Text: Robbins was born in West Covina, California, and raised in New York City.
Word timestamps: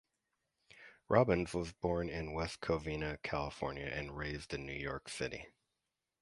Robbins 1.09 1.53
was 1.53 1.73
born 1.73 2.09
in 2.09 2.33
West 2.33 2.59
Covina, 2.59 3.21
California, 3.21 3.85
and 3.85 4.17
raised 4.17 4.51
in 4.51 4.65
New 4.65 4.73
York 4.73 5.07
City. 5.07 5.45